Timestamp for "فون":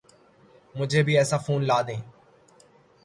1.45-1.61